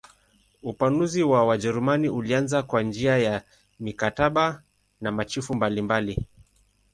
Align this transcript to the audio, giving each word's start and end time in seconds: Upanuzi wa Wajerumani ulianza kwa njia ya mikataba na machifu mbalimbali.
Upanuzi 0.63 1.23
wa 1.23 1.43
Wajerumani 1.45 2.09
ulianza 2.09 2.63
kwa 2.63 2.83
njia 2.83 3.17
ya 3.17 3.43
mikataba 3.79 4.63
na 5.01 5.11
machifu 5.11 5.55
mbalimbali. 5.55 6.25